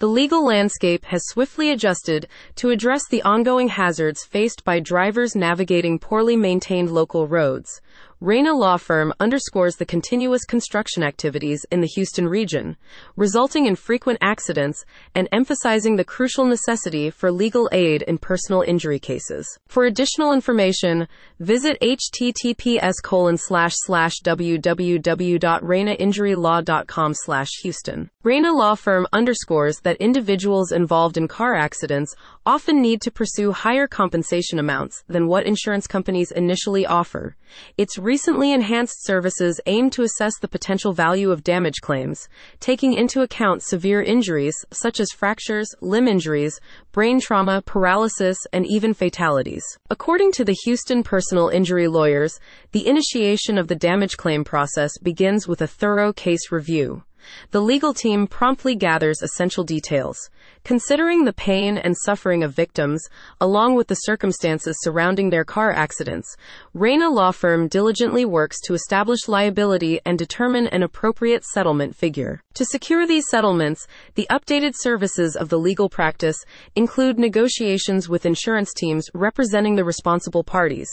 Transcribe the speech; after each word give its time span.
The 0.00 0.06
legal 0.06 0.44
landscape 0.44 1.06
has 1.06 1.26
swiftly 1.26 1.72
adjusted 1.72 2.28
to 2.54 2.70
address 2.70 3.02
the 3.10 3.20
ongoing 3.22 3.66
hazards 3.66 4.22
faced 4.22 4.62
by 4.62 4.78
drivers 4.78 5.34
navigating 5.34 5.98
poorly 5.98 6.36
maintained 6.36 6.92
local 6.92 7.26
roads. 7.26 7.80
Reyna 8.20 8.52
Law 8.52 8.78
Firm 8.78 9.14
underscores 9.20 9.76
the 9.76 9.86
continuous 9.86 10.44
construction 10.44 11.04
activities 11.04 11.64
in 11.70 11.80
the 11.80 11.86
Houston 11.86 12.28
region, 12.28 12.76
resulting 13.14 13.66
in 13.66 13.76
frequent 13.76 14.18
accidents 14.20 14.84
and 15.14 15.28
emphasizing 15.30 15.94
the 15.94 16.04
crucial 16.04 16.44
necessity 16.44 17.10
for 17.10 17.30
legal 17.30 17.68
aid 17.70 18.02
in 18.02 18.18
personal 18.18 18.62
injury 18.62 18.98
cases. 18.98 19.60
For 19.68 19.84
additional 19.84 20.32
information, 20.32 21.06
visit 21.38 21.78
https 21.80 22.94
colon 23.04 23.36
slash 23.36 23.74
slash 23.76 24.14
www.reynainjurylaw.com 24.24 27.14
slash 27.14 27.50
Houston. 27.62 28.10
Reyna 28.28 28.52
Law 28.52 28.74
Firm 28.74 29.06
underscores 29.10 29.80
that 29.84 29.96
individuals 29.96 30.70
involved 30.70 31.16
in 31.16 31.28
car 31.28 31.54
accidents 31.54 32.14
often 32.44 32.82
need 32.82 33.00
to 33.00 33.10
pursue 33.10 33.52
higher 33.52 33.86
compensation 33.86 34.58
amounts 34.58 35.02
than 35.08 35.28
what 35.28 35.46
insurance 35.46 35.86
companies 35.86 36.30
initially 36.30 36.84
offer. 36.84 37.36
Its 37.78 37.96
recently 37.96 38.52
enhanced 38.52 39.02
services 39.02 39.62
aim 39.64 39.88
to 39.88 40.02
assess 40.02 40.38
the 40.38 40.46
potential 40.46 40.92
value 40.92 41.30
of 41.30 41.42
damage 41.42 41.80
claims, 41.80 42.28
taking 42.60 42.92
into 42.92 43.22
account 43.22 43.62
severe 43.62 44.02
injuries 44.02 44.62
such 44.70 45.00
as 45.00 45.10
fractures, 45.10 45.74
limb 45.80 46.06
injuries, 46.06 46.60
brain 46.92 47.20
trauma, 47.20 47.62
paralysis, 47.64 48.36
and 48.52 48.66
even 48.66 48.92
fatalities. 48.92 49.64
According 49.88 50.32
to 50.32 50.44
the 50.44 50.58
Houston 50.64 51.02
Personal 51.02 51.48
Injury 51.48 51.88
Lawyers, 51.88 52.38
the 52.72 52.86
initiation 52.86 53.56
of 53.56 53.68
the 53.68 53.74
damage 53.74 54.18
claim 54.18 54.44
process 54.44 54.98
begins 54.98 55.48
with 55.48 55.62
a 55.62 55.66
thorough 55.66 56.12
case 56.12 56.52
review. 56.52 57.04
The 57.50 57.60
legal 57.60 57.94
team 57.94 58.26
promptly 58.26 58.74
gathers 58.74 59.22
essential 59.22 59.64
details, 59.64 60.30
considering 60.64 61.24
the 61.24 61.32
pain 61.32 61.78
and 61.78 61.96
suffering 62.04 62.42
of 62.42 62.54
victims, 62.54 63.06
along 63.40 63.74
with 63.74 63.88
the 63.88 63.94
circumstances 63.94 64.76
surrounding 64.80 65.30
their 65.30 65.44
car 65.44 65.72
accidents. 65.72 66.36
Reyna 66.74 67.10
Law 67.10 67.30
Firm 67.30 67.68
diligently 67.68 68.24
works 68.24 68.60
to 68.62 68.74
establish 68.74 69.28
liability 69.28 70.00
and 70.04 70.18
determine 70.18 70.66
an 70.68 70.82
appropriate 70.82 71.44
settlement 71.44 71.96
figure. 71.96 72.42
To 72.54 72.64
secure 72.64 73.06
these 73.06 73.24
settlements, 73.30 73.86
the 74.14 74.26
updated 74.30 74.74
services 74.76 75.36
of 75.36 75.48
the 75.48 75.58
legal 75.58 75.88
practice 75.88 76.36
include 76.74 77.18
negotiations 77.18 78.08
with 78.08 78.26
insurance 78.26 78.72
teams 78.74 79.08
representing 79.14 79.76
the 79.76 79.84
responsible 79.84 80.44
parties. 80.44 80.88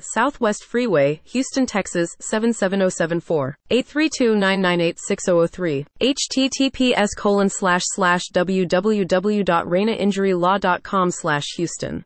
Southwest 0.01 0.63
Freeway, 0.63 1.19
Houston, 1.25 1.65
Texas 1.65 2.15
77074, 2.19 3.57
832-998-6003, 3.71 5.85
https 6.01 7.09
colon 7.17 7.49
slash 7.49 7.81
slash 7.85 8.21
www.reynainjurylaw.com 8.33 11.11
slash 11.11 11.45
Houston. 11.57 12.03